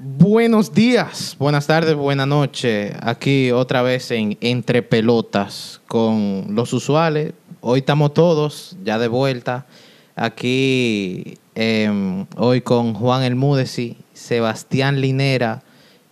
[0.00, 2.94] Buenos días, buenas tardes, buenas noches.
[3.00, 7.32] Aquí otra vez en Entre Pelotas con los usuales.
[7.60, 9.66] Hoy estamos todos ya de vuelta.
[10.14, 13.76] Aquí em, hoy con Juan Elmúdez,
[14.12, 15.64] Sebastián Linera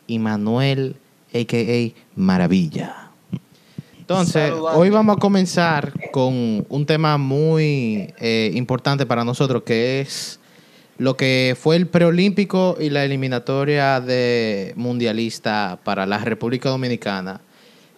[0.09, 0.96] y Manuel,
[1.32, 1.95] a.k.a.
[2.16, 3.12] Maravilla.
[4.00, 10.41] Entonces, hoy vamos a comenzar con un tema muy eh, importante para nosotros, que es
[10.99, 17.41] lo que fue el preolímpico y la eliminatoria de mundialista para la República Dominicana.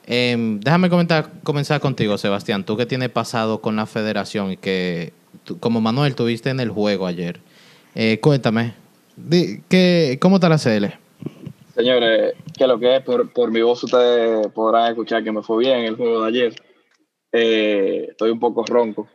[0.06, 2.65] Em, déjame comenzar contigo, Sebastián.
[2.65, 5.12] Tú que tienes pasado con la federación y que,
[5.61, 7.41] como Manuel, tuviste en el juego ayer.
[7.95, 8.75] Eh, cuéntame,
[9.69, 10.87] ¿qué, ¿cómo está la CL?
[11.75, 15.80] Señores, que lo que es, por, mi voz ustedes podrán escuchar que me fue bien
[15.80, 16.55] el juego de ayer.
[17.30, 19.09] Eh, estoy un poco ronco.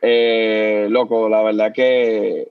[0.00, 2.48] Eh, loco, la verdad que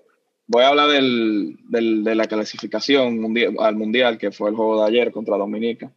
[0.47, 5.11] voy a hablar del, de la clasificación al mundial, que fue el juego de ayer
[5.11, 5.91] contra Dominica.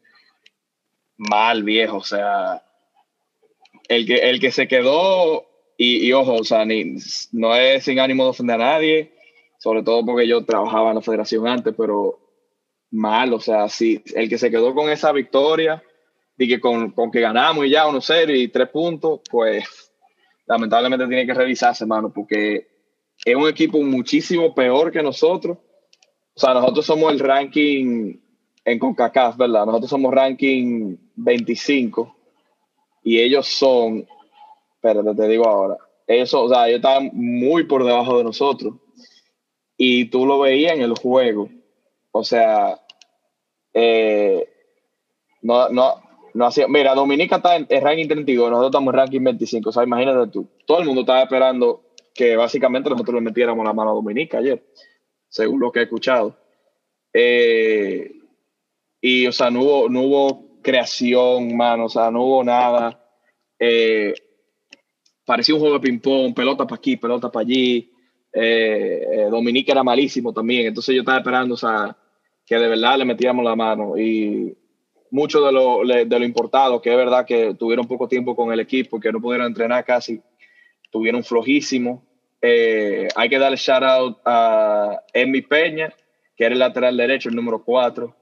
[1.16, 2.62] Mal, viejo, o sea,
[3.88, 6.96] el que, el que se quedó, y, ojo, o sea, ni,
[7.32, 9.12] no es sin ánimo de ofender a nadie,
[9.58, 12.18] sobre todo porque yo trabajaba en la federación antes, pero
[12.90, 13.66] mal, o sea,
[14.14, 15.82] el que se quedó con esa victoria
[16.36, 19.92] y que con, con que ganamos y ya 1-0 y 3 puntos, pues
[20.46, 22.68] lamentablemente tiene que revisarse, hermano, porque
[23.24, 25.58] es un equipo muchísimo peor que nosotros.
[26.34, 28.18] O sea, nosotros somos el ranking
[28.64, 29.66] en CONCACAF, ¿verdad?
[29.66, 32.16] Nosotros somos ranking 25
[33.02, 34.06] y ellos son,
[34.74, 38.74] espérate, te digo ahora, ellos, o sea, ellos estaban muy por debajo de nosotros
[39.76, 41.48] y tú lo veías en el juego.
[42.12, 42.80] O sea,
[43.72, 44.48] eh,
[45.42, 45.94] no, no,
[46.34, 46.68] no hacía.
[46.68, 49.68] Mira, Dominica está en, el ranking 32, nosotros estamos en ranking 25.
[49.68, 53.72] O sea, imagínate tú, todo el mundo estaba esperando que básicamente nosotros le metiéramos la
[53.72, 54.64] mano a Dominica ayer,
[55.28, 56.36] según lo que he escuchado.
[57.12, 58.12] Eh,
[59.00, 63.02] y, o sea, no hubo, no hubo creación, mano, o sea, no hubo nada.
[63.58, 64.14] Eh,
[65.24, 67.90] parecía un juego de ping-pong, pelota para aquí, pelota para allí.
[68.32, 71.96] Eh, Dominica era malísimo también, entonces yo estaba esperando, o sea,
[72.46, 73.96] que de verdad le metiéramos la mano.
[73.98, 74.56] Y
[75.10, 78.60] mucho de lo, de lo importado, que es verdad que tuvieron poco tiempo con el
[78.60, 80.20] equipo, que no pudieron entrenar casi,
[80.90, 82.09] tuvieron flojísimo.
[82.42, 85.92] Eh, hay que darle shout out a Emi Peña,
[86.36, 88.16] que era el lateral derecho, el número 4.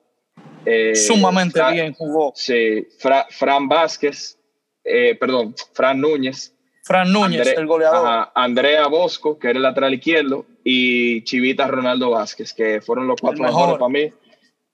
[0.65, 2.33] Eh, Sumamente bien jugó.
[2.35, 2.87] Sí,
[3.31, 4.39] Fran Vázquez,
[4.85, 6.55] eh, perdón, Fran Núñez.
[6.83, 8.29] Fran Núñez, el goleador.
[8.35, 13.45] Andrea Bosco, que era el lateral izquierdo, y Chivita Ronaldo Vázquez, que fueron los cuatro
[13.45, 14.11] mejores para mí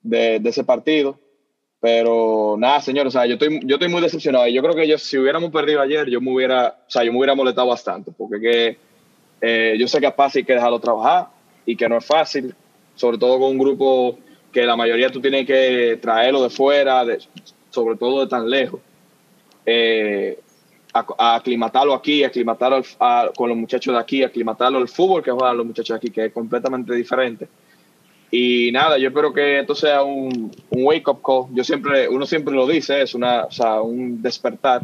[0.01, 1.19] de, de, ese partido.
[1.79, 4.47] Pero nada, señor, o sea, yo estoy, yo estoy muy decepcionado.
[4.47, 7.11] Y yo creo que yo, si hubiéramos perdido ayer, yo me hubiera, o sea, yo
[7.11, 8.77] me hubiera molestado bastante, porque que,
[9.47, 11.27] eh, yo sé que a Paz hay que dejarlo trabajar
[11.67, 12.55] y que no es fácil,
[12.95, 14.17] sobre todo con un grupo
[14.51, 17.05] que la mayoría tú tienes que traerlo de fuera,
[17.69, 18.79] sobre todo de tan lejos.
[19.63, 20.39] Eh,
[20.91, 22.81] a, aclimatarlo aquí, aclimatarlo
[23.37, 26.33] con los muchachos de aquí, aclimatarlo al fútbol que juegan los muchachos aquí, que es
[26.33, 27.47] completamente diferente.
[28.31, 31.53] Y nada, yo espero que esto sea un, un wake-up call.
[31.53, 34.81] Yo siempre, uno siempre lo dice, es una, o sea, un despertar.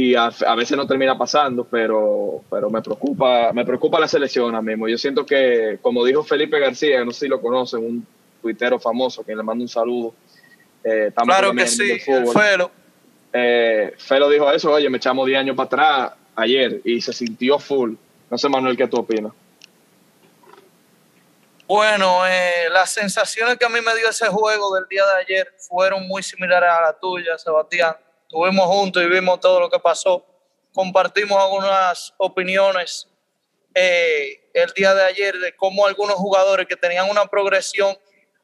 [0.00, 4.62] Y a, veces no termina pasando, pero, pero me preocupa, me preocupa la selección ahora
[4.62, 4.88] mismo.
[4.88, 8.06] Yo siento que, como dijo Felipe García, no sé si lo conocen, un
[8.40, 10.14] tuitero famoso, que le mando un saludo.
[10.82, 12.70] Eh, claro que sí, Felo.
[13.30, 17.58] Eh, Felo dijo eso, oye, me echamos 10 años para atrás ayer y se sintió
[17.58, 17.92] full.
[18.30, 19.32] No sé, Manuel, ¿qué tú opinas?
[21.66, 25.54] Bueno, eh, las sensaciones que a mí me dio ese juego del día de ayer
[25.58, 27.94] fueron muy similares a la tuya, Sebastián.
[28.30, 30.24] Estuvimos juntos y vimos todo lo que pasó.
[30.72, 33.08] Compartimos algunas opiniones
[33.74, 37.98] eh, el día de ayer de cómo algunos jugadores que tenían una progresión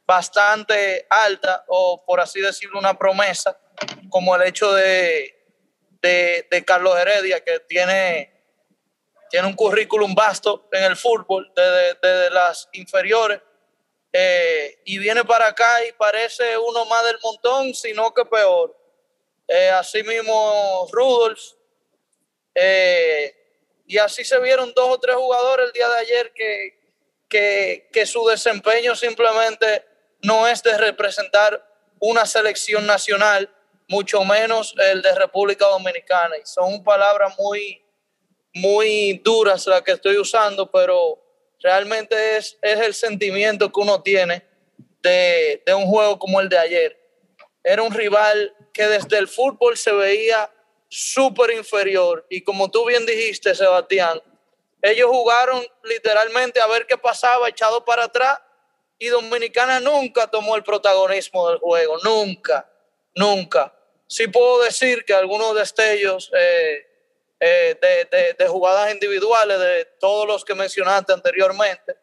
[0.04, 3.56] bastante alta o por así decirlo una promesa,
[4.10, 5.36] como el hecho de,
[6.02, 8.32] de Carlos Heredia, que tiene
[9.30, 13.40] tiene un currículum vasto en el fútbol desde, las inferiores
[14.12, 18.85] eh, y viene para acá y parece uno más del montón, sino que peor.
[19.48, 21.40] Eh, así mismo Rudolf.
[22.54, 23.34] Eh,
[23.86, 26.80] y así se vieron dos o tres jugadores el día de ayer que,
[27.28, 29.84] que, que su desempeño simplemente
[30.22, 31.62] no es de representar
[32.00, 33.48] una selección nacional,
[33.88, 36.36] mucho menos el de República Dominicana.
[36.36, 37.80] Y son palabras muy,
[38.54, 41.22] muy duras las que estoy usando, pero
[41.60, 44.44] realmente es, es el sentimiento que uno tiene
[45.02, 47.00] de, de, un juego como el de ayer.
[47.62, 50.50] Era un rival que desde el fútbol se veía
[50.86, 54.20] súper inferior y como tú bien dijiste, Sebastián,
[54.82, 58.38] ellos jugaron literalmente a ver qué pasaba echado para atrás
[58.98, 62.70] y Dominicana nunca tomó el protagonismo del juego, nunca,
[63.14, 63.74] nunca.
[64.06, 66.86] Sí puedo decir que algunos destellos eh,
[67.40, 71.96] eh, de, de, jugadas individuales de todos los que mencionaste anteriormente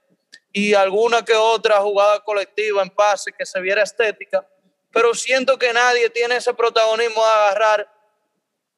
[0.52, 4.48] y alguna que otra jugada colectiva en pase que se viera estética,
[4.94, 7.94] pero siento que nadie tiene ese protagonismo de agarrar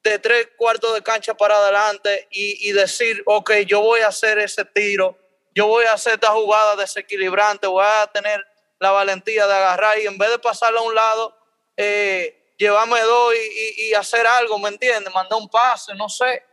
[0.02, 4.40] de tres cuartos de cancha para adelante y, y decir, ok, yo voy a hacer
[4.40, 5.20] ese tiro
[5.56, 8.46] yo voy a hacer esta jugada desequilibrante, voy a tener
[8.78, 11.34] la valentía de agarrar y en vez de pasarla a un lado,
[11.78, 13.34] eh, llevarme dos
[13.78, 15.14] y, hacer algo, ¿me entiendes?
[15.14, 16.44] Mandar un pase, no sé.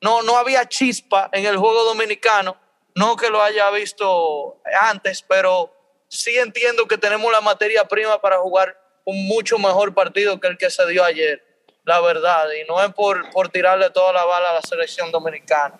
[0.00, 2.56] No, no había chispa en el juego dominicano,
[2.96, 5.72] no que lo haya visto antes, pero
[6.08, 8.76] sí entiendo que tenemos la materia prima para jugar
[9.08, 11.42] un mucho mejor partido que el que se dio ayer,
[11.86, 15.76] la verdad, y no es por, por tirarle toda la bala a la selección dominicana.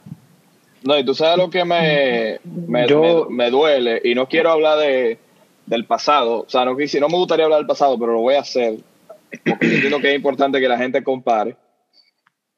[0.83, 2.87] No, y tú sabes lo que me, me,
[3.51, 5.19] duele, y no quiero hablar de,
[5.67, 8.41] del pasado, o sea, no, no me gustaría hablar del pasado, pero lo voy a
[8.41, 8.77] hacer,
[9.45, 11.55] porque entiendo que es importante que la gente compare.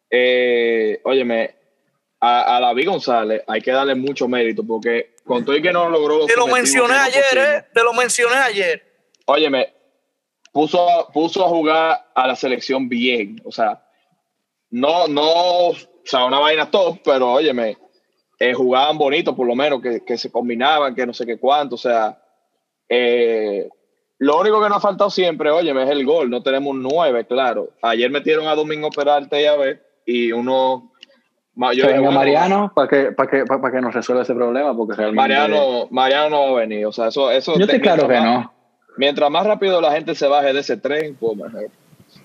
[0.08, 1.52] Eh, óyeme,
[2.20, 5.88] a, a David González hay que darle mucho mérito, porque con todo y que no
[5.88, 6.26] logró...
[6.26, 7.64] Te lo mencioné ayer, ¿eh?
[7.74, 8.84] Te lo mencioné ayer.
[9.26, 9.79] Óyeme,
[10.52, 13.82] puso, puso a jugar a la selección bien, o sea,
[14.70, 15.22] no, no,
[15.70, 15.74] o
[16.04, 17.76] sea, una vaina top, pero óyeme,
[18.38, 21.74] eh, jugaban bonito, por lo menos, que, que, se combinaban, que no sé qué cuánto.
[21.74, 22.18] O sea,
[22.88, 23.68] eh,
[24.18, 26.30] lo único que nos ha faltado siempre, oye, es el gol.
[26.30, 27.70] No tenemos nueve, claro.
[27.82, 30.90] Ayer metieron a Domingo Peralta y a ver, y uno.
[31.74, 35.20] Yo venga Mariano para que, para, que, para, que nos resuelva ese problema, porque realmente.
[35.20, 36.86] Mariano, Mariano no va a venir.
[36.86, 37.30] O sea, eso.
[37.30, 38.50] eso yo estoy claro que no.
[38.96, 41.68] Mientras más rápido la gente se baje de ese tren, pues mejor.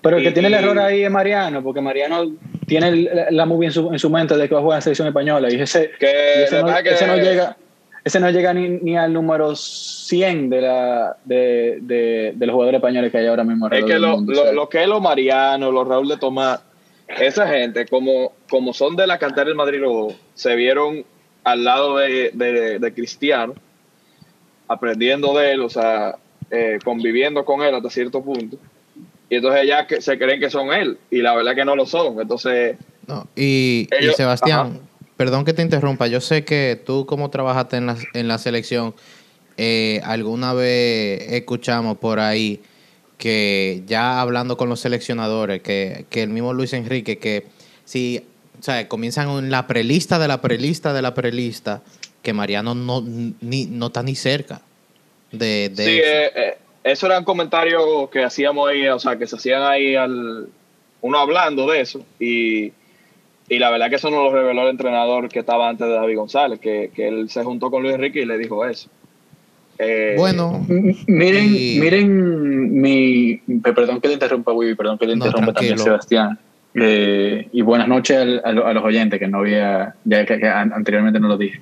[0.02, 2.32] Pero el que tiene el error ahí es Mariano, porque Mariano
[2.66, 5.08] tiene la movie en su, en su mente de que va a jugar en selección
[5.08, 6.68] española y ese, ese, no,
[7.16, 7.56] llega
[8.06, 12.78] ese no llega ni, ni, al número 100 de, la, de, de, de, los jugadores
[12.78, 13.68] españoles que hay ahora mismo.
[13.68, 16.60] Es que lo, lo, que es los Mariano, los Raúl de Tomás,
[17.08, 19.80] esa gente, como, como son de la cantera del Madrid,
[20.34, 21.04] se vieron
[21.42, 23.54] al lado de, de, Cristiano,
[24.68, 26.14] aprendiendo de él, o sea,
[26.50, 28.56] eh, conviviendo con él hasta cierto punto.
[29.28, 31.86] Y entonces ya que se creen que son él y la verdad que no lo
[31.86, 32.20] son.
[32.20, 32.76] Entonces...
[33.06, 34.80] No, y, Sebastián,
[35.16, 38.94] perdón que te interrumpa, yo sé que tú como trabajaste en la, en la selección,
[39.56, 42.60] eh, alguna vez escuchamos por ahí
[43.16, 47.46] que ya hablando con los seleccionadores, que, que el mismo Luis Enrique, que
[47.84, 48.22] si
[48.58, 51.82] o sea, comienzan en la prelista de la prelista de la prelista,
[52.22, 54.62] que Mariano no, ni, no está ni cerca
[55.36, 59.36] de, de sí, eh, eh, eso eran comentarios que hacíamos ahí, o sea, que se
[59.36, 60.48] hacían ahí al
[61.00, 62.72] uno hablando de eso y,
[63.48, 66.16] y la verdad que eso no lo reveló el entrenador que estaba antes de David
[66.16, 68.88] González, que, que él se juntó con Luis Enrique y le dijo eso.
[69.78, 70.64] Eh, bueno,
[71.06, 76.38] miren, miren mi, perdón que le interrumpa, Wibi, perdón que le interrumpa también Sebastián.
[76.78, 81.38] Eh, y buenas noches a, los oyentes que no había, ya que anteriormente no lo
[81.38, 81.60] dije.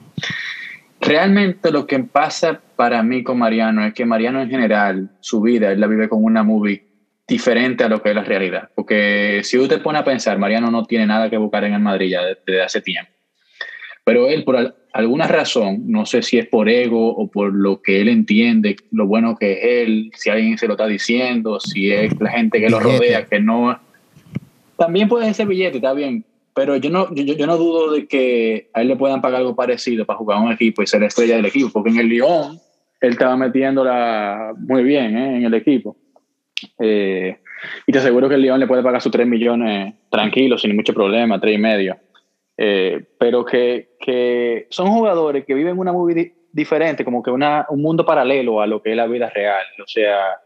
[1.04, 5.70] Realmente lo que pasa para mí con Mariano es que Mariano en general, su vida,
[5.70, 6.82] él la vive con una movie
[7.28, 8.70] diferente a lo que es la realidad.
[8.74, 12.10] Porque si usted pone a pensar, Mariano no tiene nada que buscar en el Madrid
[12.10, 13.10] ya desde hace tiempo.
[14.02, 18.00] Pero él, por alguna razón, no sé si es por ego o por lo que
[18.00, 22.18] él entiende, lo bueno que es él, si alguien se lo está diciendo, si es
[22.18, 23.78] la gente que lo rodea, que no...
[24.78, 28.70] También puede ser billete, está bien, pero yo no, yo, yo, no dudo de que
[28.72, 31.36] a él le puedan pagar algo parecido para jugar un equipo y ser la estrella
[31.36, 32.60] del equipo, porque en el Lyon
[33.00, 35.36] él estaba metiéndola muy bien ¿eh?
[35.38, 35.96] en el equipo.
[36.78, 37.36] Eh,
[37.86, 40.94] y te aseguro que el Lyon le puede pagar sus 3 millones tranquilos, sin mucho
[40.94, 41.96] problema, 3 y medio.
[42.56, 47.82] Eh, pero que, que, son jugadores que viven una movida diferente, como que una, un
[47.82, 49.64] mundo paralelo a lo que es la vida real.
[49.82, 50.38] O sea,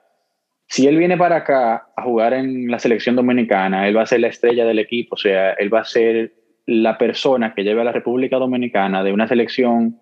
[0.68, 4.20] si él viene para acá a jugar en la selección dominicana, él va a ser
[4.20, 6.34] la estrella del equipo, o sea, él va a ser
[6.66, 9.98] la persona que lleve a la República Dominicana de una selección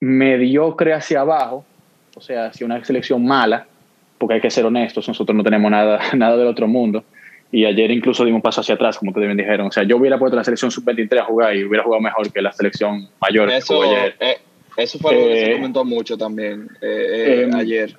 [0.00, 1.66] mediocre hacia abajo,
[2.14, 3.66] o sea, si una selección mala,
[4.16, 7.04] porque hay que ser honestos, nosotros no tenemos nada, nada del otro mundo.
[7.52, 9.68] Y ayer incluso dimos un paso hacia atrás, como ustedes bien dijeron.
[9.68, 12.42] O sea, yo hubiera puesto la selección sub-23 a jugar y hubiera jugado mejor que
[12.42, 13.50] la selección mayor.
[13.50, 14.38] Eso, eh,
[14.76, 17.94] eso fue algo que se eh, comentó mucho también eh, ayer.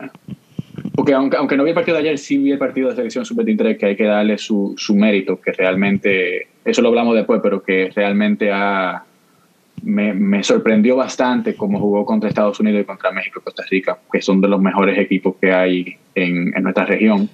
[1.14, 3.78] Aunque, aunque no vi el partido de ayer, sí vi el partido de selección sub-23,
[3.78, 7.92] que hay que darle su, su, mérito, que realmente, eso lo hablamos después, pero que
[7.96, 8.52] realmente
[9.84, 14.00] me, me, sorprendió bastante cómo jugó contra Estados Unidos y contra México y Costa Rica,
[14.12, 17.30] que son de los mejores equipos que hay en, en nuestra región.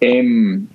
[0.00, 0.66] Em,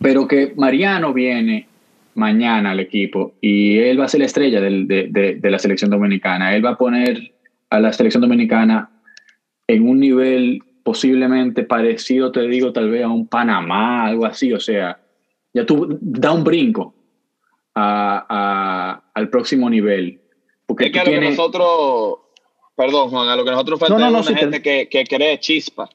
[0.00, 1.66] pero que Mariano viene
[2.14, 5.90] mañana al equipo y él va a ser la estrella de, de, de la selección
[5.90, 6.54] dominicana.
[6.54, 7.32] Él va a poner
[7.70, 8.88] a la selección dominicana
[9.66, 14.60] en un nivel posiblemente parecido, te digo, tal vez a un Panamá, algo así, o
[14.60, 15.00] sea,
[15.52, 16.94] ya tú da un brinco
[17.74, 20.20] a, al próximo nivel.
[20.66, 22.18] Porque es que a lo que nosotros,
[22.76, 25.88] perdón Juan, a lo que nosotros falta no, gente que, que cree chispa.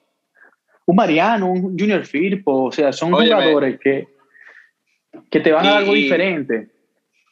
[0.86, 4.08] Un Mariano, un Junior Firpo, o sea, son jugadores que,
[5.30, 6.70] que te van a dar algo diferente.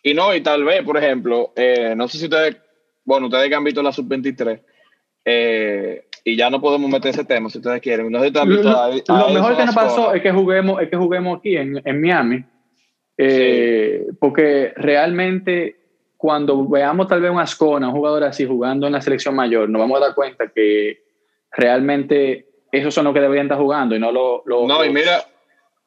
[0.04, 2.56] Y no, y tal vez, por ejemplo, eh, no sé si ustedes,
[3.04, 4.62] bueno, ustedes que han visto la sub-23,
[5.26, 8.12] eh, y ya no podemos meter ese tema si ustedes quieren.
[8.12, 11.40] No sé si lo, lo mejor que nos pasó es que juguemos, es que juguemos
[11.40, 12.44] aquí en, en Miami,
[13.18, 15.78] eh, porque realmente
[16.18, 19.80] cuando veamos tal vez un Ascona, un jugador así jugando en la selección mayor, nos
[19.80, 21.02] vamos a dar cuenta que
[21.50, 24.44] realmente esos son los que deberían estar jugando y no lo...
[24.46, 25.26] no, y mira,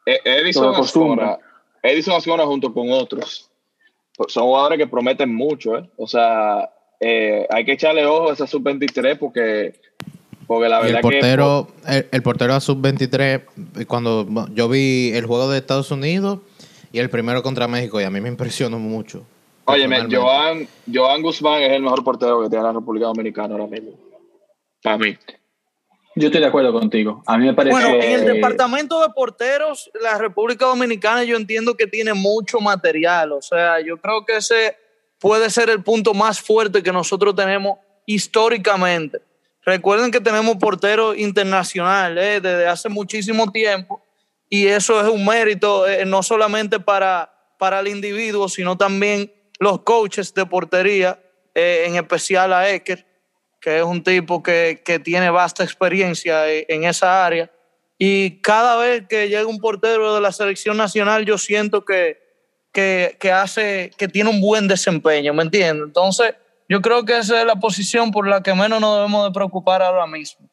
[0.07, 1.37] e-, Edison Ascona,
[1.83, 3.51] Edison Ascona junto con otros,
[4.29, 5.91] son jugadores que prometen mucho, ¿eh?
[5.99, 9.90] O sea, eh, hay que echarle ojo a esa sub-23 porque
[10.51, 11.69] porque la verdad el portero,
[12.11, 16.41] el, portero a sub-23, cuando yo vi el juego de Estados Unidos
[16.91, 19.25] y el primero contra México, y a mí me impresionó mucho.
[19.67, 23.93] Oye, Joan, Joan Guzmán es el mejor portero que tiene la República Dominicana ahora mismo.
[24.83, 25.17] Para mí.
[26.17, 27.23] Yo estoy de acuerdo contigo.
[27.29, 27.73] A mí me parece.
[27.73, 33.31] Bueno, en el departamento de porteros, la República Dominicana, yo entiendo que tiene mucho material.
[33.31, 34.77] O sea, yo creo que ese
[35.21, 39.30] puede ser el punto más fuerte que nosotros tenemos históricamente.
[39.71, 44.03] Recuerden que tenemos porteros internacionales eh, desde hace muchísimo tiempo
[44.49, 49.83] y eso es un mérito eh, no solamente para, para el individuo, sino también los
[49.83, 51.23] coaches de portería,
[51.55, 53.07] eh, en especial a Eker,
[53.61, 57.49] que es un tipo que, que tiene vasta experiencia en esa área.
[57.97, 62.19] Y cada vez que llega un portero de la selección nacional, yo siento que,
[62.73, 65.87] que, que hace, que tiene un buen desempeño, ¿me entiendes?
[65.87, 66.35] Entonces,
[66.71, 69.83] yo creo que esa es la posición por la que menos nos debemos de preocupar
[69.83, 70.49] ahora mismo.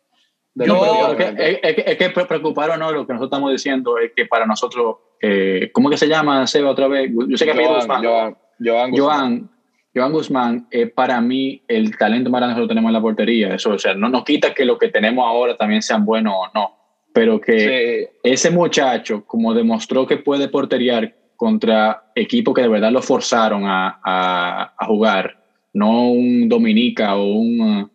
[0.55, 4.95] Yo, es, que, preocupar o no, lo que nosotros estamos diciendo es que para nosotros,
[5.21, 7.11] eh, ¿cómo que se llama, Seba, otra vez?
[7.29, 8.03] Yo sé que Joan, Guzmán.
[8.03, 9.49] Joan, Joan Guzmán.
[9.93, 13.53] Joan, Guzmán, es para mí el talento más grande que nosotros tenemos en la portería.
[13.53, 16.47] Eso, o sea, no nos quita que lo que tenemos ahora también sean buenos o
[16.55, 16.75] no,
[17.13, 23.03] pero que ese muchacho, como demostró que puede porteriar contra equipos que de verdad lo
[23.03, 25.36] forzaron a, a, a jugar,
[25.77, 27.91] no un Dominica o un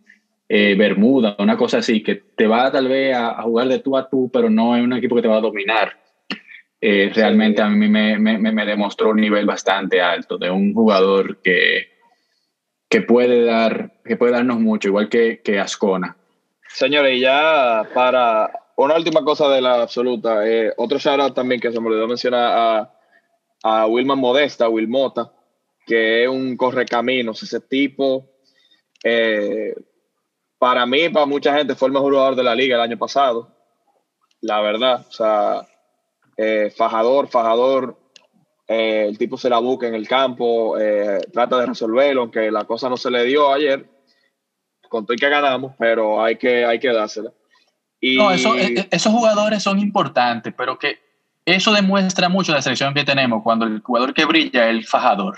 [0.49, 4.09] eh, Bermuda, una cosa así, que te va tal vez a, jugar de tú a
[4.09, 5.99] tú, pero no es un equipo que te va a dominar.
[6.81, 11.41] Eh, realmente a mí me, me, me, demostró un nivel bastante alto de un jugador
[11.41, 11.89] que,
[12.89, 16.17] que, puede, dar, que puede darnos mucho, igual que, que Ascona.
[16.69, 21.81] Señores, ya para una última cosa de la absoluta, eh, otro shout también que se
[21.81, 22.93] me olvidó mencionar a,
[23.63, 25.33] a Wilman Modesta, Wilmota,
[25.87, 27.43] que es un correcaminos.
[27.43, 28.29] Ese tipo,
[29.05, 29.75] eh,
[30.59, 33.55] para mí, para mucha gente, fue el mejor jugador de la liga el año pasado.
[34.41, 35.67] La verdad, o sea,
[36.37, 37.99] eh, fajador, fajador.
[38.69, 40.77] Eh, el tipo se la busca en el campo,
[41.33, 43.87] trata de resolverlo, aunque la cosa no se le dio ayer.
[44.89, 47.33] Contó que ganamos, pero hay que, hay que dársela.
[48.01, 50.99] No, esos jugadores son importantes, pero que
[51.45, 55.37] eso demuestra mucho la selección que tenemos cuando el jugador que brilla es el fajador.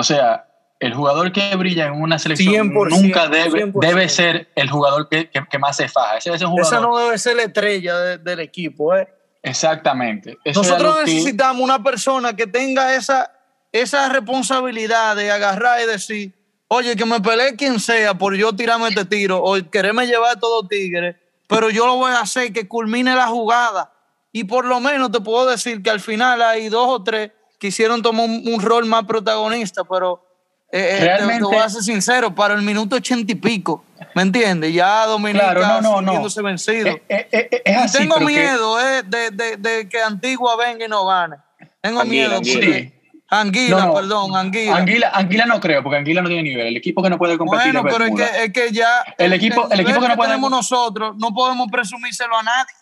[0.00, 0.46] O sea,
[0.78, 5.58] el jugador que brilla en una selección nunca debe, debe ser el jugador que, que,
[5.58, 6.16] más se faja.
[6.16, 8.96] Ese Esa no debe ser la estrella del equipo.
[8.96, 9.06] ¿eh?
[9.42, 10.38] Exactamente.
[10.54, 13.30] Nosotros necesitamos una persona que tenga esa,
[13.72, 16.32] esa responsabilidad de agarrar y decir,
[16.68, 20.40] oye, que me pelee quien sea por yo tirarme este tiro o quererme llevar a
[20.40, 23.92] todo tigre, pero yo lo voy a hacer que culmine la jugada.
[24.32, 28.02] Y por lo menos te puedo decir que al final hay dos o tres quisieron
[28.02, 30.24] tomar un, rol más protagonista, pero
[30.72, 34.72] eh, eh te, voy a ser sincero, para el minuto ochenta y pico, ¿me entiendes?
[34.72, 36.42] Ya Dominica claro, no, no, no.
[36.42, 36.88] vencido.
[37.08, 41.36] Eh, eh, es tengo miedo de, de, de, que Antigua venga y no gane.
[41.82, 42.36] Tengo miedo.
[42.36, 42.90] Anguila,
[43.28, 44.76] Anguila perdón, Anguila.
[44.76, 45.10] Anguila.
[45.14, 46.66] Anguila no creo, porque Anguila no tiene nivel.
[46.66, 49.04] El equipo que no puede competir Bueno, pero es que, es que ya...
[49.18, 50.30] El, equipo, el, equipo que no puede...
[50.30, 52.74] tenemos nosotros, no podemos presumírselo a nadie.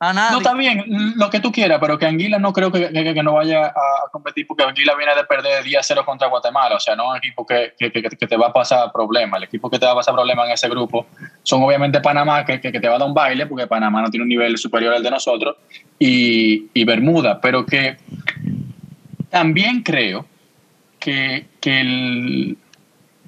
[0.00, 0.84] No, está bien,
[1.16, 4.46] lo que tú quieras, pero que Anguila no creo que, que, no vaya a competir
[4.46, 6.76] porque Anguila viene de perder 10-0 contra Guatemala.
[6.76, 9.38] O sea, no es un equipo que, te va a pasar problemas.
[9.38, 11.06] El equipo que te va a pasar problemas en ese grupo
[11.42, 14.28] son obviamente Panamá, que, te va a dar un baile porque Panamá no tiene un
[14.28, 15.56] nivel superior al de nosotros,
[15.98, 17.40] y, y Bermuda.
[17.40, 17.96] Pero que
[19.30, 20.26] también creo
[21.00, 22.56] que, que el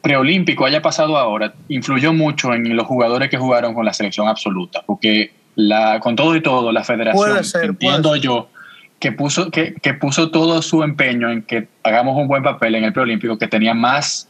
[0.03, 4.83] preolímpico haya pasado ahora influyó mucho en los jugadores que jugaron con la selección absoluta,
[4.87, 8.49] porque la, con todo y todo, la federación, entiendo yo,
[8.99, 12.85] que puso, que, que, puso todo su empeño en que hagamos un buen papel en
[12.85, 14.29] el preolímpico, que tenía más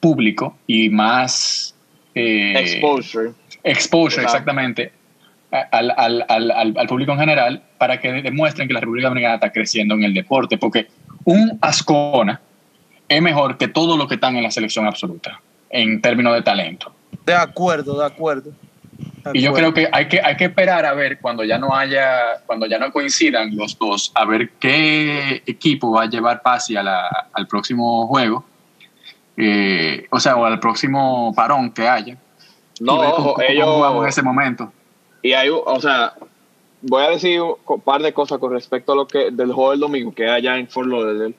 [0.00, 1.74] público y más
[2.14, 3.32] eh, exposure.
[3.62, 4.92] Exposure, exactamente,
[5.50, 9.52] al, al, al, al, público en general para que demuestren que la República Dominicana está
[9.52, 10.88] creciendo en el deporte, porque
[11.24, 12.40] un Ascona
[13.08, 16.94] es mejor que todo lo que están en la selección absoluta en términos de talento.
[17.26, 18.52] De acuerdo, de acuerdo.
[19.32, 22.42] Y yo creo que hay, que hay que esperar a ver cuando ya no haya,
[22.46, 26.82] cuando ya no coincidan los dos, a ver qué equipo va a llevar Pasi a
[26.82, 28.44] la, al próximo juego,
[29.36, 32.16] eh, o sea, o al próximo parón que haya.
[32.80, 34.72] No, ojo, ellos en ese momento.
[35.22, 36.14] Y hay, o sea,
[36.82, 39.80] voy a decir un par de cosas con respecto a lo que del juego del
[39.80, 41.34] domingo que allá en Fort Lauderdale.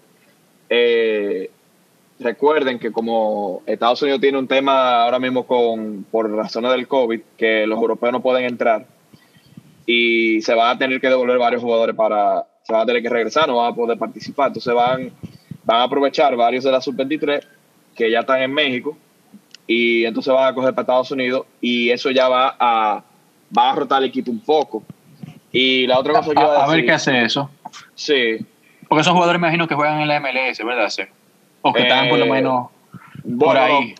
[0.69, 1.51] Eh,
[2.21, 7.19] recuerden que como Estados Unidos tiene un tema ahora mismo con por razones del COVID,
[7.37, 8.85] que los europeos no pueden entrar
[9.85, 13.09] y se van a tener que devolver varios jugadores para, se van a tener que
[13.09, 14.47] regresar, no van a poder participar.
[14.47, 15.11] Entonces van,
[15.63, 17.43] van a aprovechar varios de la sub-23
[17.95, 18.97] que ya están en México
[19.67, 23.03] y entonces van a coger para Estados Unidos y eso ya va a,
[23.57, 24.83] va a rotar el equipo un poco.
[25.51, 27.49] Y la otra cosa que a, a ver qué hace eso.
[27.95, 28.37] Sí.
[28.87, 30.89] Porque esos jugadores me imagino que juegan en la MLS, ¿verdad?
[30.89, 31.03] Sí.
[31.61, 32.67] O que están por lo eh, menos
[33.39, 33.95] por ahí.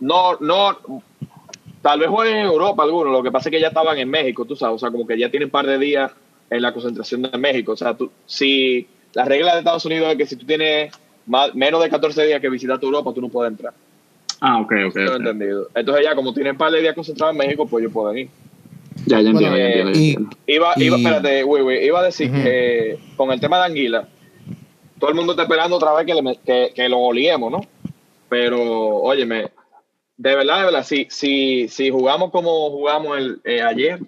[0.00, 0.78] No, no,
[1.80, 4.44] tal vez jueguen en Europa algunos, lo que pasa es que ya estaban en México,
[4.44, 6.10] tú sabes, o sea, como que ya tienen un par de días
[6.50, 10.18] en la concentración de México, o sea, tú, si la regla de Estados Unidos es
[10.18, 10.92] que si tú tienes
[11.54, 13.74] menos de 14 días que visitar Europa, tú no puedes entrar.
[14.40, 14.96] Ah, ok, ok.
[14.96, 15.68] entendido.
[15.72, 18.28] Entonces ya, como tienen un par de días concentrados en México, pues ellos pueden ir.
[19.06, 20.30] Ya, ya entiendo, ya entiendo.
[20.46, 21.44] iba, iba, espérate,
[21.86, 24.08] iba a decir que con el tema de Anguila,
[25.02, 26.06] todo el mundo está esperando otra vez
[26.46, 27.60] que, que, lo oliemos, ¿no?
[28.28, 28.62] Pero,
[28.98, 29.50] óyeme,
[30.16, 33.98] de verdad, de verdad, si, si, si jugamos como jugamos el, eh, ayer,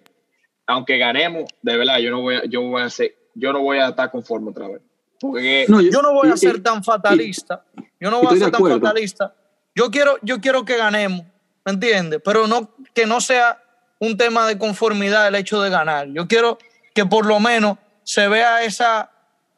[0.68, 3.78] aunque ganemos, de verdad, yo no voy a, yo voy a ser, yo no voy
[3.78, 4.82] a estar conforme otra vez.
[5.18, 7.64] Porque yo, no voy a ser tan fatalista.
[7.98, 9.34] yo no voy a ser tan fatalista.
[9.74, 11.26] Yo quiero, yo quiero que ganemos,
[11.64, 12.20] ¿me entiendes?
[12.24, 13.60] Pero no que no sea
[13.98, 16.06] un tema de conformidad el hecho de ganar.
[16.12, 16.56] Yo quiero
[16.94, 19.10] que por lo menos se vea esa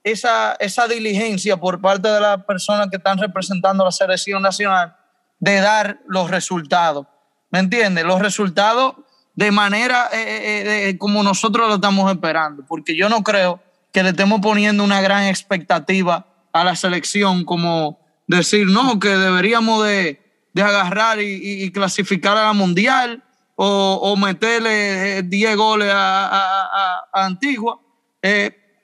[0.06, 4.94] esa, esa diligencia por parte de las personas que están representando la selección nacional
[5.40, 7.08] de dar los resultados.
[7.50, 8.04] ¿Me entiendes?
[8.04, 8.94] Los resultados
[9.34, 13.60] de manera eh, eh, eh, como nosotros lo estamos esperando, porque yo no creo
[13.92, 19.84] que le estemos poniendo una gran expectativa a la selección como decir, no, que deberíamos
[19.84, 20.20] de,
[20.52, 23.24] de agarrar y, clasificar a la mundial
[23.56, 27.80] o, meterle 10 goles a Antigua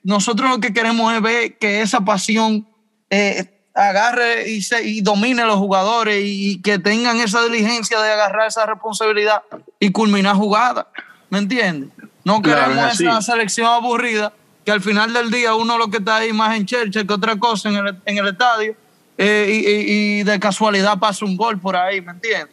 [0.03, 2.67] nosotros lo que queremos es ver que esa pasión
[3.09, 8.11] eh, agarre y, se, y domine a los jugadores y, que tengan esa diligencia de
[8.11, 9.41] agarrar esa responsabilidad
[9.79, 10.85] y culminar jugadas.
[11.29, 11.89] ¿Me entiendes?
[12.23, 16.31] No queremos esa selección aburrida que al final del día uno lo que está ahí
[16.31, 18.75] más en Churchill que otra cosa en el, en el estadio
[19.17, 22.49] eh, y, de casualidad pasa un gol por ahí, ¿me entiendes?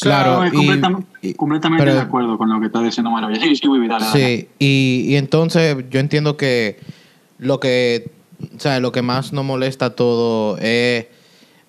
[0.00, 0.44] Claro,
[1.36, 3.40] completamente, de acuerdo con lo que está diciendo Maravilla.
[3.42, 3.68] Sí, sí,
[4.12, 6.78] sí y, y, entonces yo entiendo que
[7.38, 8.10] lo que,
[8.56, 11.06] o sea, lo que más nos molesta todo es,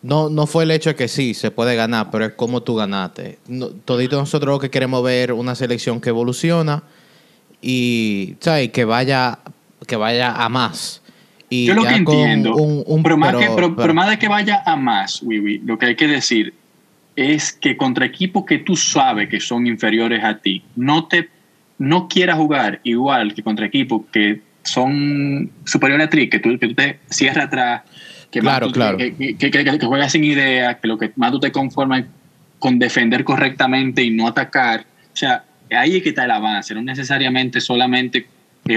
[0.02, 2.76] no, no fue el hecho de que sí, se puede ganar, pero es cómo tú
[2.76, 3.40] ganaste.
[3.48, 6.84] No, todito nosotros lo que queremos ver una selección que evoluciona
[7.62, 8.72] y, ¿sabes?
[8.72, 9.40] que vaya,
[9.88, 11.02] que vaya a más.
[11.50, 15.22] Y yo lo que entiendo, un, pero, más pero, más de que vaya a más,
[15.22, 16.54] lo que hay que decir
[17.16, 21.30] es que contra equipos que tú sabes que son inferiores a ti, no te
[21.78, 26.68] no quieras jugar igual que contra equipos que son superiores a ti, que tú, que
[26.68, 27.82] tú te cierras atrás,
[28.30, 28.98] que, claro, claro.
[28.98, 32.06] Que, que, juegas sin idea, que lo que más tú te conformas
[32.60, 34.86] con defender correctamente y no atacar.
[35.12, 38.28] O sea, ahí es que está el avance, no necesariamente solamente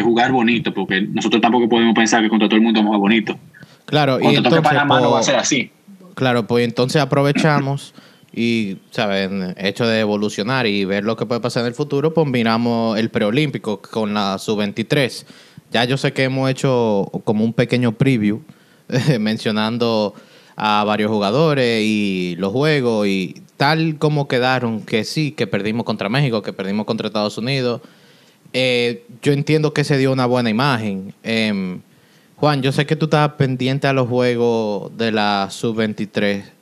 [0.03, 3.39] jugar bonito, porque nosotros tampoco podemos pensar que contra todo el mundo vamos a bonito.
[3.85, 5.71] Claro, y entonces, Panamá no va a ser así.
[6.15, 7.95] Claro, pues entonces aprovechamos
[8.35, 9.55] y, ¿saben?
[9.57, 13.09] Hecho de evolucionar y ver lo que puede pasar en el futuro, pues miramos el
[13.11, 15.25] preolímpico con la sub-23.
[15.71, 18.43] Ya yo sé que hemos hecho como un pequeño preview
[19.21, 20.15] mencionando
[20.57, 26.09] a varios jugadores y los juegos y tal como quedaron, que sí, que perdimos contra
[26.09, 27.83] México, que perdimos contra Estados Unidos.
[28.53, 31.15] Eh, yo entiendo que se dio una buena imagen.
[31.23, 31.81] Em,
[32.37, 36.54] Juan, yo sé que tú estás pendiente a los juegos de la sub-23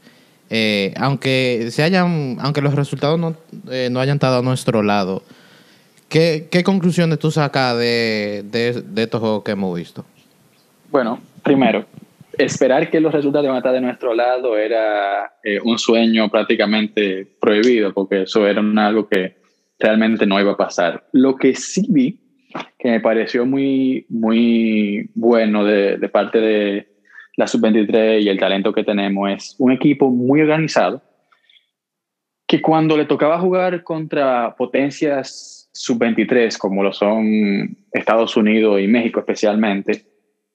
[0.54, 3.34] eh, aunque se hayan, aunque los resultados no,
[3.70, 5.22] eh, no hayan estado a nuestro lado,
[6.10, 10.04] ¿qué, qué conclusiones tú sacas de, de, estos juegos que hemos visto?
[10.90, 11.86] Bueno, primero,
[12.36, 17.26] esperar que los resultados van a estar de nuestro lado era eh, un sueño prácticamente
[17.40, 19.36] prohibido, porque eso era algo que
[19.78, 21.06] realmente no iba a pasar.
[21.12, 22.20] Lo que sí vi,
[22.78, 26.91] que me pareció muy, muy bueno de, de parte de,
[27.36, 31.02] la sub-23 y el talento que tenemos es un equipo muy organizado
[32.46, 39.20] que cuando le tocaba jugar contra potencias sub-23, como lo son Estados Unidos y México
[39.20, 40.04] especialmente,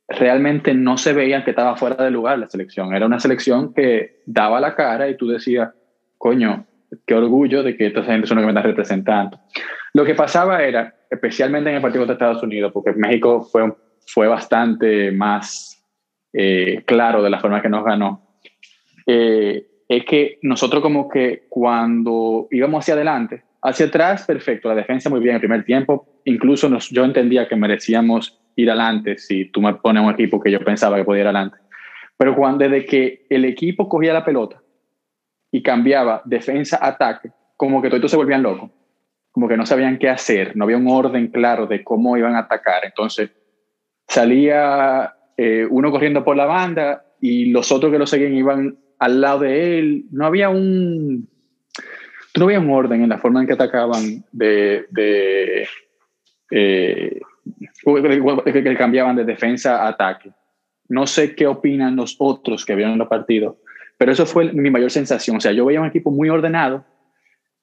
[0.07, 2.93] realmente no se veía que estaba fuera de lugar la selección.
[2.95, 5.71] Era una selección que daba la cara y tú decías,
[6.17, 6.67] coño,
[7.05, 9.39] qué orgullo de que esta gente son los que me están representando.
[9.93, 13.73] Lo que pasaba era, especialmente en el partido contra Estados Unidos, porque México fue,
[14.05, 15.76] fue bastante más
[16.33, 18.37] eh, claro de la forma que nos ganó,
[19.05, 25.09] eh, es que nosotros como que cuando íbamos hacia adelante, hacia atrás, perfecto, la defensa
[25.09, 29.45] muy bien en el primer tiempo, incluso nos, yo entendía que merecíamos ir adelante si
[29.45, 31.57] tú me pones un equipo que yo pensaba que podía ir adelante.
[32.17, 34.61] Pero cuando desde que el equipo cogía la pelota
[35.51, 38.71] y cambiaba defensa-ataque, como que todos se volvían locos,
[39.31, 42.39] como que no sabían qué hacer, no había un orden claro de cómo iban a
[42.39, 42.83] atacar.
[42.83, 43.31] Entonces
[44.07, 49.21] salía eh, uno corriendo por la banda y los otros que lo seguían iban al
[49.21, 50.05] lado de él.
[50.11, 51.29] No había un,
[52.37, 54.87] no había un orden en la forma en que atacaban de,
[56.51, 57.21] eh,
[58.45, 60.31] que cambiaban de defensa a ataque.
[60.89, 63.57] No sé qué opinan los otros que vieron los partidos,
[63.97, 65.37] pero eso fue mi mayor sensación.
[65.37, 66.83] O sea, yo veía un equipo muy ordenado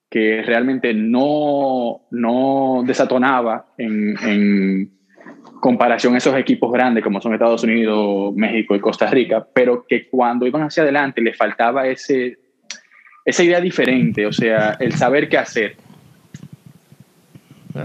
[0.09, 4.94] que realmente no, no desatonaba en
[5.65, 10.07] comparación a esos equipos grandes como son Estados Unidos, México y Costa Rica, pero que
[10.07, 12.37] cuando iban hacia adelante les faltaba ese,
[13.25, 15.75] esa idea diferente, o sea, el saber qué hacer.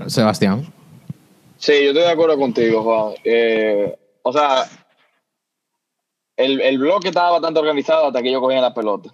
[0.09, 0.66] Sebastián.
[1.57, 3.14] Sí, yo estoy de acuerdo contigo, Juan.
[3.25, 4.64] Eh, o sea,
[6.37, 9.11] el, el, bloque estaba bastante organizado hasta que yo cogía la pelota.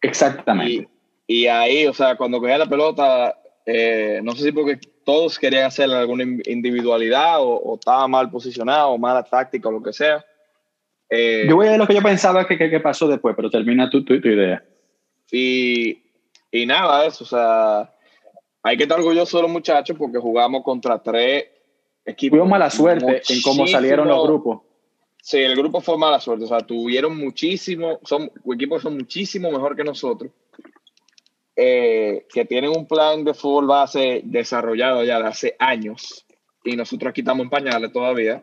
[0.00, 0.88] Exactamente.
[1.26, 5.64] Y, ahí, o sea, cuando cogía la pelota, eh, no sé si porque todos querían
[5.64, 10.24] hacer alguna individualidad o, estaba mal posicionado o mala táctica o lo que sea.
[11.08, 14.04] Eh, yo voy a lo que yo pensaba que, que, pasó después, pero termina tu,
[14.04, 14.62] tu, idea.
[15.30, 16.02] Y,
[16.50, 17.92] y, nada, eso, o sea,
[18.62, 21.46] hay que estar orgullosos de los muchachos porque jugamos contra tres
[22.04, 22.36] equipos.
[22.38, 24.60] Tuvimos mala suerte en cómo salieron los grupos.
[25.22, 29.76] Sí, el grupo fue mala suerte, o sea, tuvieron muchísimo, son equipos son muchísimo mejor
[29.76, 30.30] que nosotros
[31.56, 36.26] eh, que tienen un plan de fútbol base desarrollado ya de hace años
[36.64, 38.42] y nosotros aquí estamos en pañales todavía.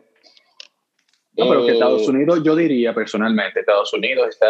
[1.36, 4.46] No, pero que Estados eh, Unidos, yo diría personalmente, Estados Unidos está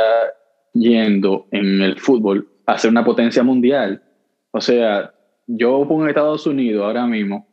[0.72, 4.02] yendo en el fútbol a ser una potencia mundial.
[4.50, 5.12] O sea,
[5.46, 7.48] yo pongo a Estados Unidos ahora mismo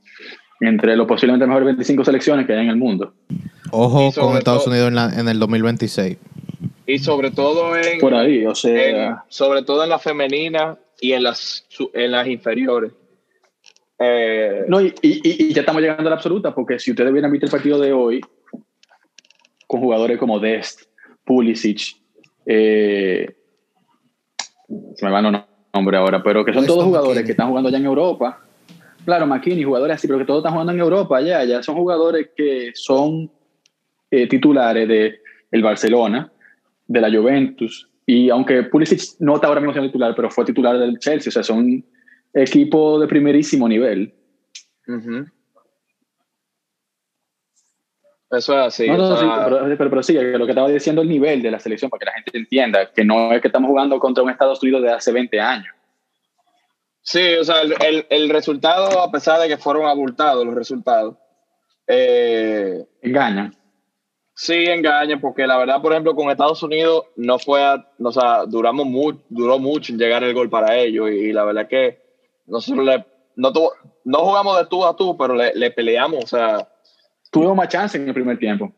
[0.62, 3.14] entre los posiblemente mejores 25 selecciones que hay en el mundo.
[3.72, 6.18] Ojo con Estados Unidos en, en, el 2026.
[6.88, 8.00] Y sobre todo en...
[8.00, 9.26] Por ahí, o sea...
[9.28, 12.92] sobre todo en la femenina, y en las, en las inferiores.
[14.00, 17.46] Eh, no, y, y, ya estamos llegando a la absoluta, porque si ustedes hubieran visto
[17.46, 18.22] el partido de hoy,
[19.68, 20.82] con jugadores como Dest,
[21.24, 21.96] Pulisic,
[22.48, 23.36] eh,
[24.96, 25.42] se me van los
[25.74, 28.42] nombres ahora, pero que son todos jugadores que están jugando ya en Europa.
[29.06, 32.30] Claro, McKinney, jugadores así, pero que todos están jugando en Europa ya, ya son jugadores
[32.36, 33.32] que son
[34.10, 35.20] eh, titulares de
[35.52, 36.32] el Barcelona,
[36.88, 40.78] de la Juventus, y aunque Pulisic no está ahora mismo siendo titular, pero fue titular
[40.78, 41.84] del Chelsea, o sea, son
[42.34, 44.14] equipo de primerísimo nivel.
[48.32, 48.88] Eso es así.
[48.88, 52.14] pero, pero, sí, lo que estaba diciendo el nivel de la selección, para que la
[52.14, 55.40] gente entienda, que no es que estamos jugando contra un Estados Unidos de hace 20
[55.40, 55.74] años.
[57.02, 61.16] Sí, o sea, el, el, resultado, a pesar de que fueron abultados los resultados,
[61.88, 63.56] eh, engañan.
[64.38, 67.62] Sí, engaña, porque la verdad, por ejemplo, con Estados Unidos no fue,
[68.00, 71.70] o sea, duramos mucho, duró mucho en llegar el gol para ellos y, la verdad
[71.70, 72.02] que
[72.46, 73.06] nosotros le,
[73.38, 73.54] no,
[74.04, 76.68] no jugamos de tú a tú, pero le, peleamos, o sea.
[77.32, 78.74] Tuvimos más chance en el primer tiempo.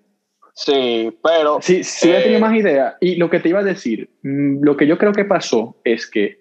[0.53, 1.59] Sí, pero...
[1.61, 2.97] Sí, sí, eh, tenido más idea.
[3.01, 6.09] Y lo que te iba a decir, mm, lo que yo creo que pasó es
[6.09, 6.39] que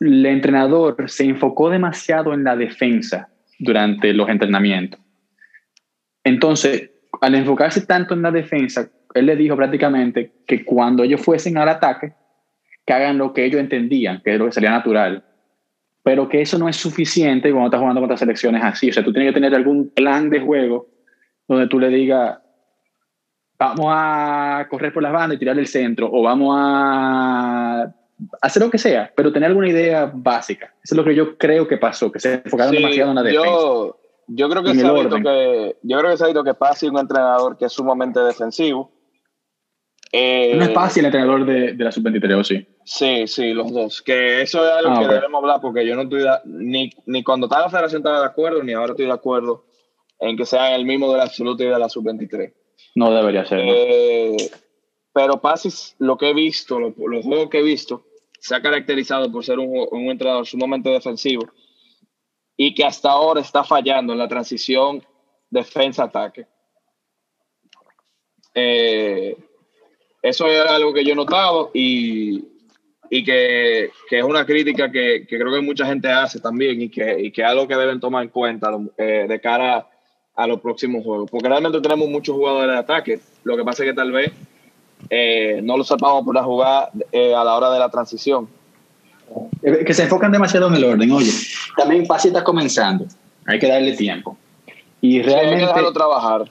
[0.00, 5.00] el entrenador se enfocó demasiado en la defensa durante los entrenamientos.
[6.22, 11.56] Entonces, al enfocarse tanto en la defensa, él le dijo prácticamente que cuando ellos fuesen
[11.56, 12.12] al ataque,
[12.84, 15.24] que hagan lo que ellos entendían, que es lo que sería natural.
[16.02, 18.90] Pero que eso no es suficiente cuando estás jugando contra selecciones así.
[18.90, 20.88] O sea, tú tienes que tener algún plan de juego
[21.48, 22.38] donde tú le digas,
[23.58, 27.94] vamos a correr por las bandas y tirar el centro, o vamos a
[28.40, 30.74] hacer lo que sea, pero tener alguna idea básica.
[30.82, 33.46] Eso es lo que yo creo que pasó, que se enfocaron demasiado en la defensa.
[33.46, 33.98] Yo
[34.48, 36.98] creo que ha visto que yo creo que se ha visto que Pasi es un
[36.98, 38.90] entrenador que es sumamente defensivo.
[40.12, 42.66] Eh, no es Pasi el entrenador de, de la sub-23, sí?
[42.84, 44.02] Sí, sí, los dos.
[44.02, 47.46] Que eso es algo ah, que debemos hablar porque yo no estoy ni, ni cuando
[47.46, 49.64] estaba la federación estaba de acuerdo, ni ahora estoy de acuerdo
[50.20, 52.52] en que sean el mismo de la absoluta y de la sub-23.
[52.94, 53.60] No debería ser.
[53.62, 54.36] Eh,
[55.12, 58.06] pero Pasi, lo que he visto, los, juegos que he visto,
[58.38, 61.44] se ha caracterizado por ser un, un entrenador sumamente defensivo
[62.56, 65.04] y que hasta ahora está fallando en la transición
[65.50, 66.46] defensa-ataque.
[68.54, 69.36] Eh,
[70.22, 72.44] eso es algo que yo he notado y,
[73.10, 76.88] y que, que, es una crítica que, que, creo que mucha gente hace también y
[76.88, 79.88] que, y que es algo que deben tomar en cuenta eh, de cara
[80.36, 81.30] a los próximos juegos.
[81.30, 83.20] Porque realmente tenemos muchos jugadores de ataque.
[83.42, 84.32] Lo que pasa es que tal vez
[85.10, 88.48] eh, no lo sepamos por la jugada a la hora de la transición.
[89.62, 91.10] Que se enfocan demasiado en el orden.
[91.10, 91.30] Oye,
[91.76, 93.06] también Pasi está comenzando.
[93.46, 94.36] Hay que darle tiempo.
[95.00, 95.54] Y realmente.
[95.54, 96.44] hay que dejarlo trabajar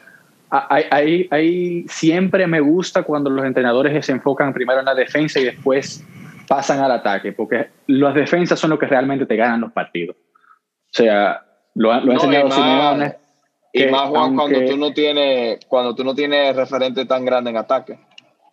[0.56, 5.46] Ahí, ahí, siempre me gusta cuando los entrenadores se enfocan primero en la defensa y
[5.46, 6.06] después
[6.48, 10.16] pasan al ataque, porque las defensas son lo que realmente te ganan los partidos.
[10.16, 13.16] O sea, lo, lo ha enseñado Simeone.
[13.72, 17.58] Y más, Juan, cuando tú no tienes, cuando tú no tienes referente tan grande en
[17.58, 17.98] ataque.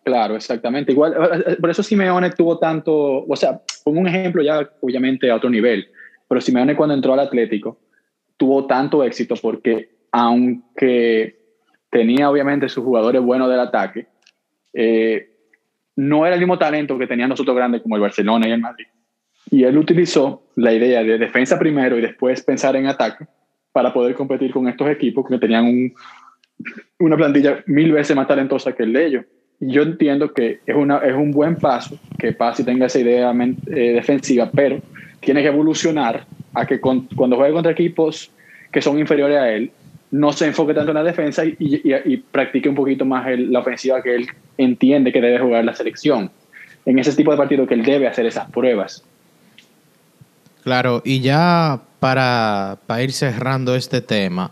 [0.03, 0.91] Claro, exactamente.
[0.91, 1.15] Igual,
[1.59, 5.87] por eso Simeone tuvo tanto, o sea, como un ejemplo ya obviamente a otro nivel,
[6.27, 7.79] pero Simeone cuando entró al Atlético
[8.37, 11.39] tuvo tanto éxito porque aunque
[11.91, 14.07] tenía obviamente sus jugadores buenos del ataque,
[14.73, 15.29] eh,
[15.95, 18.85] no era el mismo talento que tenían nosotros grandes como el Barcelona y el Madrid.
[19.51, 23.25] Y él utilizó la idea de defensa primero y después pensar en ataque
[23.71, 25.93] para poder competir con estos equipos que tenían un,
[26.99, 29.25] una plantilla mil veces más talentosa que el de ellos.
[29.61, 33.93] Yo entiendo que es, una, es un buen paso que Pasi tenga esa idea eh,
[33.93, 34.81] defensiva, pero
[35.19, 38.31] tiene que evolucionar a que cuando juegue contra equipos
[38.71, 39.71] que son inferiores a él,
[40.11, 44.15] no se enfoque tanto en la defensa y, practique un poquito más la ofensiva que
[44.15, 46.29] él entiende que debe jugar la selección.
[46.85, 49.03] En ese tipo de partido que él debe hacer esas pruebas.
[50.63, 54.51] Claro, y ya para, ir cerrando este tema,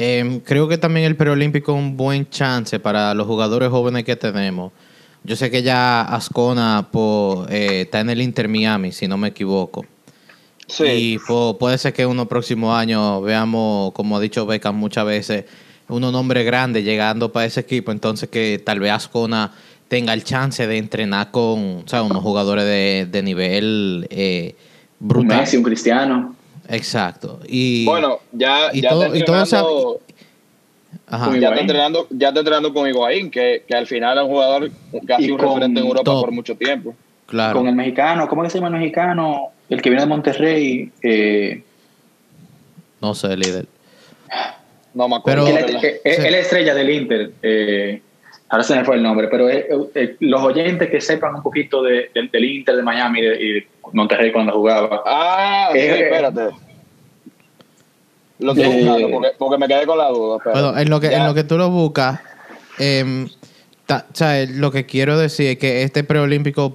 [0.00, 4.16] em, creo que también el preolímpico es un buen chance para los jugadores jóvenes que
[4.16, 4.72] tenemos.
[5.22, 6.88] Yo sé que ya Ascona
[7.50, 9.84] eh, está en el Inter Miami, si no me equivoco.
[10.78, 11.18] Y
[11.58, 15.44] puede ser que uno próximo año veamos, como ha dicho Beckham muchas veces,
[15.88, 19.52] unos nombres grandes llegando para ese equipo, entonces que tal vez Ascona
[19.88, 24.54] tenga el chance de entrenar con o unos jugadores de, nivel eh,
[25.00, 25.32] brutal.
[25.32, 26.36] Un Messi, un Cristiano.
[26.70, 27.40] Exacto.
[27.48, 30.00] Y, bueno, ya, ya todo, entrenando,
[31.10, 34.70] ya, está entrenando, ya está entrenando con Higuaín, que, que al final es un jugador
[35.06, 36.94] casi un referente en Europa por mucho tiempo.
[37.26, 37.58] Claro.
[37.58, 39.50] Con el mexicano, ¿cómo se llama el mexicano?
[39.68, 40.90] El que viene de Monterrey.
[41.02, 41.62] Eh,
[43.00, 43.66] no sé, líder.
[44.94, 45.46] No me acuerdo.
[45.46, 47.32] Pero, él, es la estrella del Inter.
[47.42, 48.02] Eh,
[48.50, 52.44] ahora se me fue el nombre, pero eh, los oyentes que sepan un poquito del
[52.44, 55.02] Inter de Miami y de, Monterrey cuando jugaba.
[55.06, 56.50] Ah, sí, espérate.
[58.38, 60.38] Lo estoy buscando porque, me quedé con la duda.
[60.44, 62.20] Bueno, en lo que, en lo que tú lo buscas,
[62.78, 63.26] eh,
[64.50, 66.72] lo que quiero decir es que este preolímpico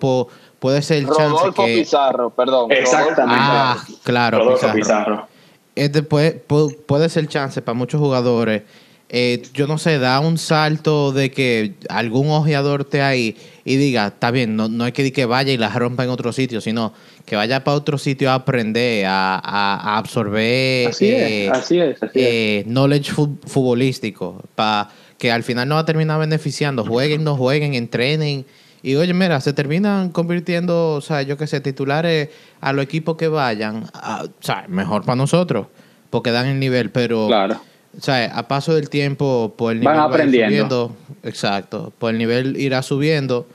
[0.60, 1.78] puede ser el chance que...
[1.78, 2.72] Pizarro, perdón.
[2.72, 3.42] Exactamente.
[3.42, 5.28] Ah, claro, Pizarro.
[5.76, 8.64] Este puede, puede ser el chance para muchos jugadores.
[9.10, 14.08] Eh, yo no sé, da un salto de que algún ojeador esté ahí y diga,
[14.08, 16.92] está bien, no, no hay que que vaya y la rompa en otro sitio, sino
[17.24, 22.64] que vaya para otro sitio a aprender, a, absorber así es, eh, así es, eh,
[22.66, 24.90] knowledge futbolístico, para
[25.20, 26.84] que al final no va a terminar beneficiando.
[26.84, 28.46] Jueguen, no jueguen, entrenen
[28.86, 32.30] y oye, mira, se terminan convirtiendo, o sea, yo qué sé, titulares
[32.62, 35.66] a los equipos que vayan, o sea, mejor para nosotros,
[36.12, 37.26] porque dan el nivel, pero...
[37.26, 37.60] Claro.
[37.98, 40.88] O sea, a paso del tiempo, por el nivel Van aprendiendo.
[40.88, 43.48] subiendo, exacto, por el nivel irá subiendo,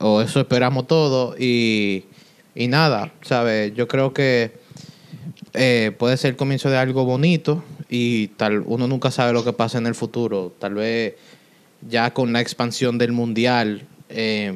[0.00, 2.04] o eso esperamos todo, y,
[2.54, 3.74] y nada, ¿sabes?
[3.74, 4.52] Yo creo que
[5.54, 9.52] eh, puede ser el comienzo de algo bonito, y tal, uno nunca sabe lo que
[9.52, 11.14] pasa en el futuro, tal vez
[11.88, 14.54] ya con la expansión del mundial eh,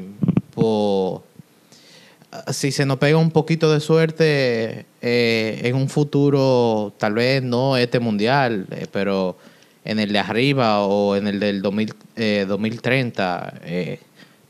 [2.52, 7.76] si se nos pega un poquito de suerte eh, en un futuro, tal vez no
[7.76, 9.36] este mundial, eh, pero
[9.84, 14.00] en el de arriba o en el del 2030, eh,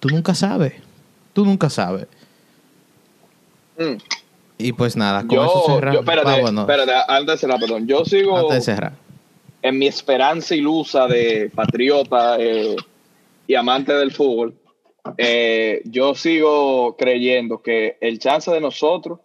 [0.00, 0.74] tú nunca sabes.
[1.32, 2.06] Tú nunca sabes.
[3.78, 3.96] Mm.
[4.58, 6.00] Y pues nada, con eso cerramos.
[6.00, 7.86] espérate, ah, espérate, antes de cerrar, perdón.
[7.86, 8.48] Yo sigo
[9.62, 12.38] en mi esperanza ilusa de patriota
[13.46, 14.54] y amante del fútbol
[15.16, 19.20] eh, yo sigo creyendo que el chance de nosotros,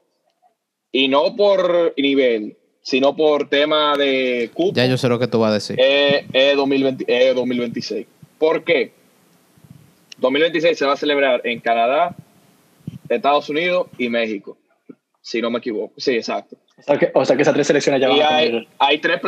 [0.93, 5.39] y no por nivel, sino por tema de cupo, Ya yo sé lo que tú
[5.39, 5.77] vas a decir.
[5.79, 8.05] Es, 2026.
[8.37, 8.93] ¿Por qué?
[10.19, 12.15] 2026 se va a celebrar en Canadá,
[13.09, 14.55] Estados Unidos y México,
[15.21, 15.93] si no me equivoco.
[15.97, 16.55] Sí, exacto.
[17.13, 19.19] O sea que, esas tres selecciones ya van a hay, hay tres,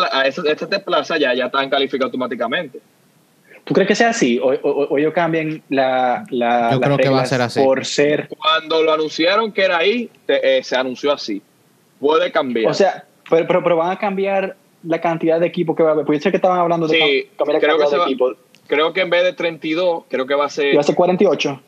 [0.45, 2.79] estas tres plazas ya, ya están calificadas automáticamente.
[3.63, 4.37] ¿Tú crees que sea así?
[4.37, 7.59] ¿O, o, ellos cambian la, la Yo creo que va a ser así.
[7.59, 8.29] Por ser...
[8.37, 11.41] Cuando lo anunciaron que era ahí, eh, se anunció así.
[11.99, 12.71] Puede cambiar.
[12.71, 16.05] O sea, pero, pero, van a cambiar la cantidad de equipos que va a haber.
[16.05, 18.37] Puede ser que estaban hablando de sí, cambiar creo que de equipos.
[18.67, 20.73] Creo que en vez de 32, creo que va a ser...
[20.73, 21.61] ¿Iba a ser 48?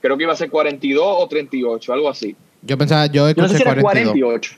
[0.00, 2.34] Creo que iba a ser 42 o 38, algo así.
[2.62, 4.56] Yo pensaba, yo escuché no sé si 48.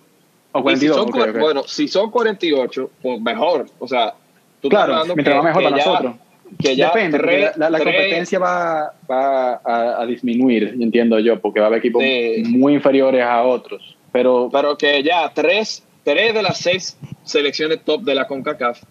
[0.53, 3.67] O 42, si son, Bueno, si son 48, pues mejor.
[3.79, 4.15] O sea,
[4.61, 6.15] tú claro, mientras va mejor para nosotros.
[6.63, 11.79] Que ya Depende, la, competencia va, va a, disminuir, entiendo yo, porque va a haber
[11.79, 12.03] equipos
[12.51, 13.97] muy inferiores a otros.
[14.13, 18.83] Pero, pero que ya tres, tres de las seis selecciones top de la CONCACAF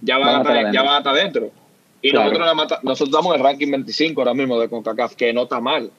[0.00, 1.50] ya van, a, estar, ya van a estar dentro.
[2.02, 2.46] Y nosotros,
[2.82, 5.90] nosotros estamos en el ranking 25 ahora mismo de CONCACAF, que no está mal.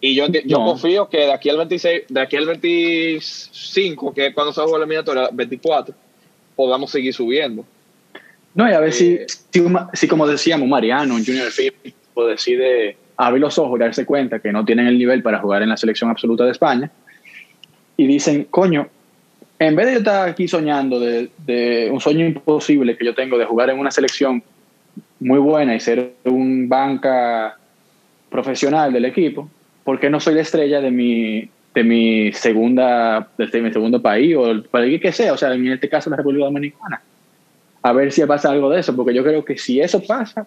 [0.00, 4.34] Y yo, yo confío que de aquí al 26, de aquí al 25, que es
[4.34, 5.94] cuando se juega la eliminatoria, 24,
[6.54, 7.64] podamos seguir subiendo.
[8.54, 9.26] No, y a ver si, eh,
[9.92, 14.52] si, como decíamos, Mariano, un Junior Firpo decide abrir los ojos y darse cuenta que
[14.52, 16.90] no tienen el nivel para jugar en la selección absoluta de España,
[17.98, 18.88] y dicen, coño,
[19.58, 23.36] en vez de yo estar aquí soñando de, de un sueño imposible que yo tengo
[23.36, 24.42] de jugar en una selección
[25.20, 27.58] muy buena y ser un banca
[28.30, 29.50] profesional del equipo,
[29.82, 34.36] ¿por qué no soy la estrella de mi, de mi segunda, desde mi segundo país
[34.36, 35.32] o el país que sea?
[35.32, 37.02] O sea, en este caso la República Dominicana.
[37.82, 40.46] A ver si pasa algo de eso, porque yo creo que si eso pasa,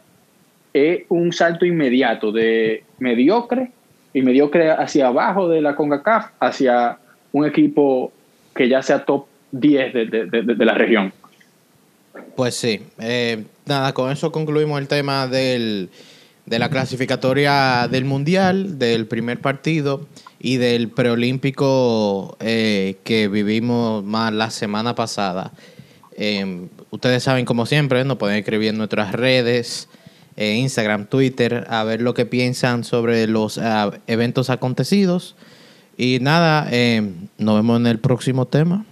[0.74, 3.72] es un salto inmediato de mediocre
[4.14, 6.98] y mediocre hacia abajo de la CONCACAF, hacia
[7.32, 8.12] un equipo
[8.56, 11.14] que ya sea top 10 de, de, de, la región.
[12.36, 12.82] Pues sí.
[13.00, 15.90] Eh, nada, con eso concluimos el tema del
[16.46, 20.08] de la clasificatoria del Mundial, del primer partido
[20.40, 25.54] y del preolímpico eh, que vivimos más la semana pasada.
[26.16, 29.88] Em, ustedes saben, como siempre, nos pueden escribir en nuestras redes,
[30.36, 35.36] eh, Instagram, Twitter, a ver lo que piensan sobre los ah, eventos acontecidos.
[35.98, 38.86] Y nada, em, nos vemos en el próximo tema.